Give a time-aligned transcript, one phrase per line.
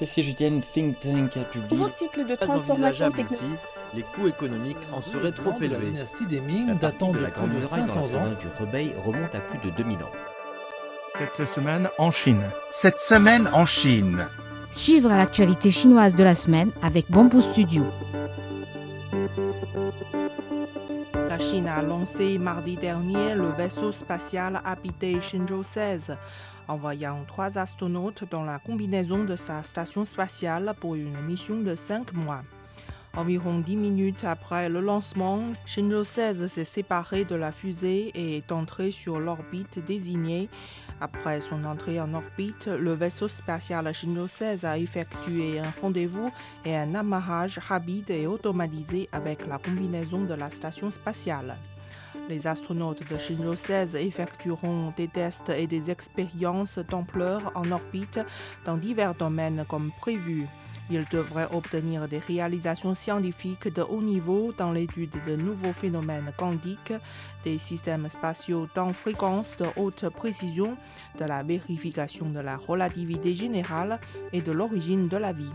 [0.00, 3.58] Et si je tiens think tank a publié Nouveau cycle de transformation technologique.
[3.94, 5.86] les coûts économiques en seraient trop de la élevés.
[5.90, 8.28] dynastie des Ming datant de de la plus de Muraille dans 500 la ans.
[8.38, 10.10] du Rebei remonte à plus de 2000 ans.
[11.16, 12.44] Cette semaine en Chine.
[12.74, 14.26] Cette semaine en Chine.
[14.70, 17.86] Suivre l'actualité chinoise de la semaine avec Bamboo Studio.
[21.30, 26.18] La Chine a lancé mardi dernier le vaisseau spatial habité Shenzhou 16,
[26.68, 32.12] envoyant trois astronautes dans la combinaison de sa station spatiale pour une mission de cinq
[32.12, 32.42] mois.
[33.16, 38.52] Environ dix minutes après le lancement, Shenzhou 16 s'est séparé de la fusée et est
[38.52, 40.50] entré sur l'orbite désignée.
[41.00, 46.30] Après son entrée en orbite, le vaisseau spatial Shenzhou 16 a effectué un rendez-vous
[46.66, 51.56] et un amarrage rapide et automatisé avec la combinaison de la station spatiale.
[52.28, 58.18] Les astronautes de Shenzhou 16 effectueront des tests et des expériences d'ampleur en orbite
[58.64, 60.48] dans divers domaines comme prévu.
[60.90, 66.94] Ils devraient obtenir des réalisations scientifiques de haut niveau dans l'étude de nouveaux phénomènes quantiques,
[67.44, 70.76] des systèmes spatiaux dans fréquence de haute précision,
[71.20, 74.00] de la vérification de la relativité générale
[74.32, 75.52] et de l'origine de la vie.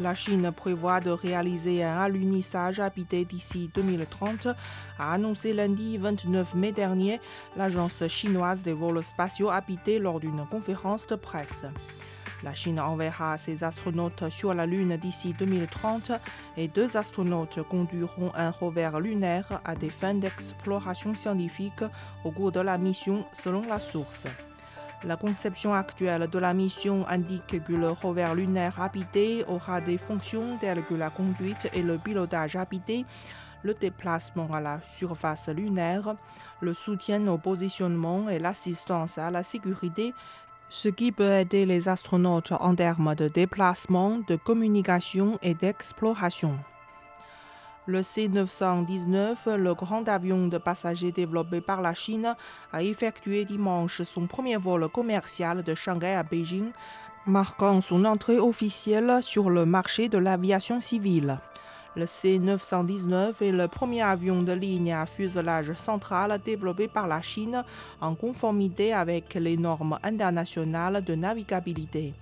[0.00, 4.46] La Chine prévoit de réaliser un alunissage habité d'ici 2030,
[4.96, 7.20] a annoncé lundi 29 mai dernier
[7.56, 11.64] l'agence chinoise des vols spatiaux habités lors d'une conférence de presse.
[12.44, 16.12] La Chine enverra ses astronautes sur la Lune d'ici 2030
[16.56, 21.82] et deux astronautes conduiront un rover lunaire à des fins d'exploration scientifique
[22.24, 24.28] au cours de la mission selon la source.
[25.04, 30.58] La conception actuelle de la mission indique que le rover lunaire habité aura des fonctions
[30.60, 33.06] telles que la conduite et le pilotage habité,
[33.62, 36.16] le déplacement à la surface lunaire,
[36.60, 40.14] le soutien au positionnement et l'assistance à la sécurité,
[40.68, 46.58] ce qui peut aider les astronautes en termes de déplacement, de communication et d'exploration.
[47.88, 52.36] Le C-919, le grand avion de passagers développé par la Chine,
[52.70, 56.70] a effectué dimanche son premier vol commercial de Shanghai à Beijing,
[57.24, 61.40] marquant son entrée officielle sur le marché de l'aviation civile.
[61.96, 67.64] Le C-919 est le premier avion de ligne à fuselage central développé par la Chine
[68.02, 72.12] en conformité avec les normes internationales de navigabilité.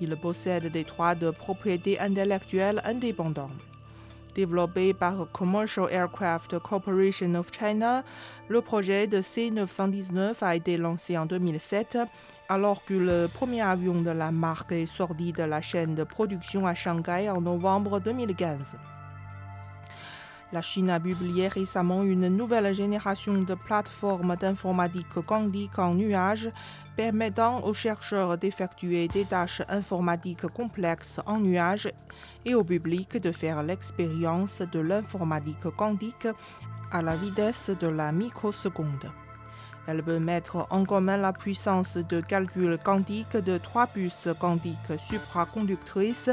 [0.00, 3.50] Il possède des droits de propriété intellectuelle indépendants.
[4.34, 8.02] Développé par Commercial Aircraft Corporation of China,
[8.48, 11.98] le projet de C-919 a été lancé en 2007,
[12.48, 16.66] alors que le premier avion de la marque est sorti de la chaîne de production
[16.66, 18.91] à Shanghai en novembre 2015.
[20.52, 26.50] La Chine a publié récemment une nouvelle génération de plateformes d'informatique quantique en nuage
[26.94, 31.88] permettant aux chercheurs d'effectuer des tâches informatiques complexes en nuage
[32.44, 36.28] et au public de faire l'expérience de l'informatique quantique
[36.90, 39.21] à la vitesse de la microseconde.
[39.86, 46.30] Elle peut mettre en commun la puissance de calcul quantique de trois puces quantiques supraconductrices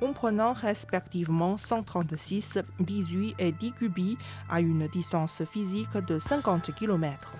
[0.00, 7.34] comprenant respectivement 136, 18 et 10 qubits à une distance physique de 50 km.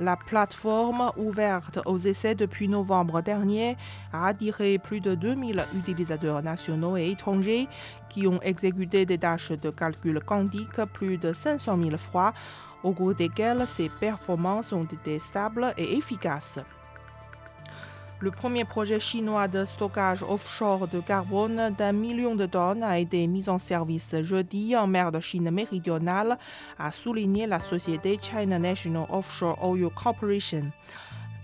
[0.00, 3.76] La plateforme, ouverte aux essais depuis novembre dernier,
[4.14, 7.68] a attiré plus de 2000 utilisateurs nationaux et étrangers
[8.08, 12.32] qui ont exécuté des tâches de calcul quantique plus de 500 000 fois,
[12.82, 16.60] au cours desquelles ces performances ont été stables et efficaces.
[18.22, 23.26] Le premier projet chinois de stockage offshore de carbone d'un million de tonnes a été
[23.26, 26.36] mis en service jeudi en mer de Chine méridionale,
[26.78, 30.70] a souligné la société China National Offshore Oil Corporation.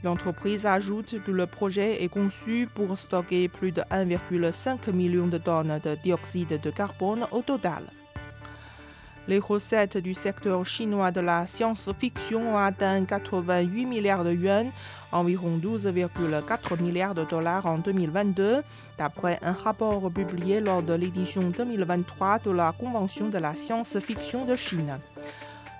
[0.04, 5.80] L'entreprise ajoute que le projet est conçu pour stocker plus de 1,5 million de tonnes
[5.82, 7.84] de dioxyde de carbone au total.
[9.28, 14.70] Les recettes du secteur chinois de la science-fiction ont atteint 88 milliards de yuan,
[15.10, 18.62] environ 12,4 milliards de dollars en 2022,
[18.98, 24.54] d'après un rapport publié lors de l'édition 2023 de la Convention de la science-fiction de
[24.54, 25.00] Chine.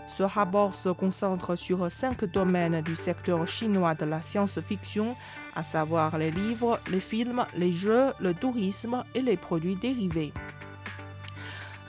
[0.09, 5.15] Ce rapport se concentre sur cinq domaines du secteur chinois de la science-fiction,
[5.55, 10.32] à savoir les livres, les films, les jeux, le tourisme et les produits dérivés.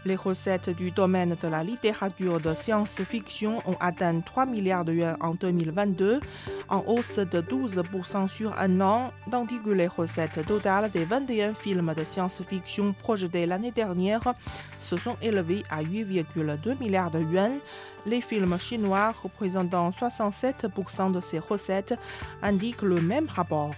[0.05, 5.17] Les recettes du domaine de la littérature de science-fiction ont atteint 3 milliards de yuan
[5.19, 6.21] en 2022,
[6.69, 11.93] en hausse de 12% sur un an, tandis que les recettes totales des 21 films
[11.93, 14.33] de science-fiction projetés l'année dernière
[14.79, 17.59] se sont élevées à 8,2 milliards de yuan.
[18.05, 21.95] Les films chinois représentant 67% de ces recettes
[22.41, 23.75] indiquent le même rapport.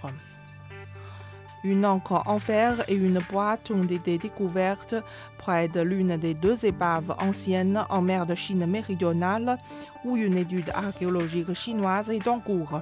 [1.62, 4.94] Une encre en fer et une boîte ont été découvertes
[5.36, 9.58] près de l'une des deux épaves anciennes en mer de Chine méridionale
[10.04, 12.80] où une étude archéologique chinoise est en cours.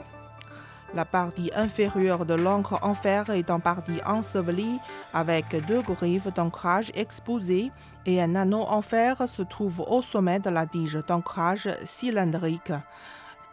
[0.94, 4.78] La partie inférieure de l'encre en fer est en partie ensevelie
[5.12, 7.72] avec deux griffes d'ancrage exposées
[8.06, 12.72] et un anneau en fer se trouve au sommet de la tige d'ancrage cylindrique.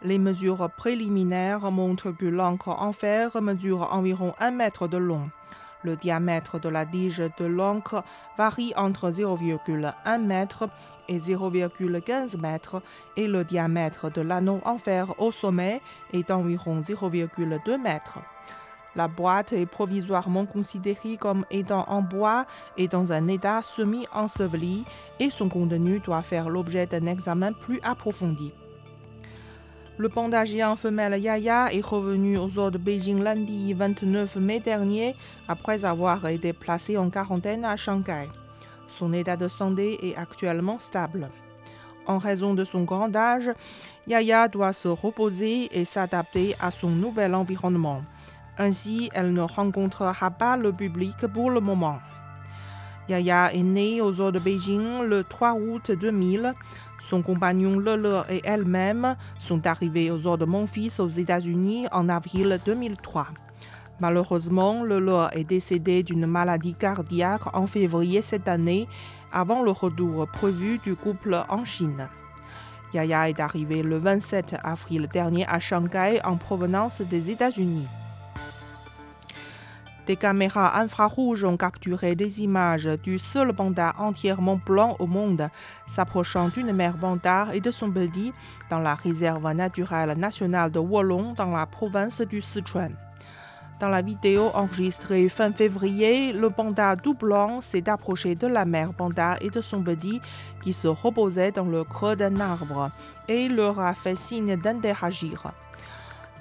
[0.06, 5.28] Les mesures préliminaires montrent que l'encre en fer mesure environ 1 mètre de long.
[5.82, 8.04] Le diamètre de la tige de l'encre
[8.38, 10.46] varie entre 0,1 m
[11.08, 12.80] et 0,15 m
[13.16, 15.82] et le diamètre de l'anneau en fer au sommet
[16.12, 17.98] est d'environ 0,2 m.
[18.94, 24.84] La boîte est provisoirement considérée comme étant en bois et dans un état semi-enseveli
[25.18, 28.52] et son contenu doit faire l'objet d'un examen plus approfondi.
[29.98, 35.16] Le panda géant femelle Yaya est revenu aux eaux de Beijing lundi 29 mai dernier
[35.48, 38.28] après avoir été placé en quarantaine à Shanghai.
[38.88, 41.30] Son état de santé est actuellement stable.
[42.06, 43.50] En raison de son grand âge,
[44.06, 48.02] Yaya doit se reposer et s'adapter à son nouvel environnement.
[48.58, 51.98] Ainsi, elle ne rencontrera pas le public pour le moment.
[53.08, 56.54] Yaya est née aux eaux de Beijing le 3 août 2000.
[56.98, 62.58] Son compagnon Lele et elle-même sont arrivés aux eaux de Memphis aux États-Unis en avril
[62.64, 63.28] 2003.
[64.00, 68.88] Malheureusement, Lele est décédé d'une maladie cardiaque en février cette année,
[69.32, 72.08] avant le retour prévu du couple en Chine.
[72.92, 77.86] Yaya est arrivé le 27 avril dernier à Shanghai en provenance des États-Unis.
[80.06, 85.48] Des caméras infrarouges ont capturé des images du seul panda entièrement blanc au monde
[85.88, 88.32] s'approchant d'une mère panda et de son petit
[88.70, 92.94] dans la réserve naturelle nationale de Wolong dans la province du Sichuan.
[93.80, 98.94] Dans la vidéo enregistrée fin février, le panda tout blanc s'est approché de la mère
[98.94, 100.20] panda et de son petit
[100.62, 102.90] qui se reposait dans le creux d'un arbre
[103.26, 105.52] et leur a fait signe d'interagir.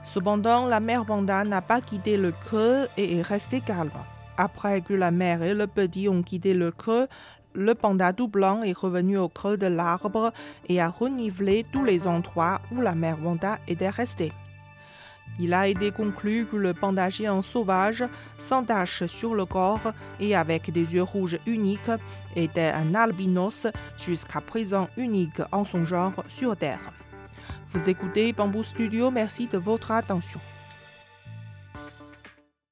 [0.06, 3.92] Cependant, la mère panda n'a pas quitté le creux et est restée calme.
[4.38, 7.08] Après que la mère et le petit ont quitté le creux,
[7.54, 10.32] le panda tout blanc est revenu au creux de l'arbre
[10.70, 14.32] et a renivelé tous les endroits où la mère panda était restée.
[15.40, 18.04] Il a été conclu que le panda géant sauvage,
[18.38, 21.92] sans tache sur le corps et avec des yeux rouges uniques,
[22.36, 23.68] était un albinos
[23.98, 26.92] jusqu'à présent unique en son genre sur Terre.
[27.68, 30.40] Vous écoutez Bamboo Studio, merci de votre attention.